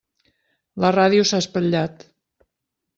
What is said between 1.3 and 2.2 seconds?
s'ha espatllat.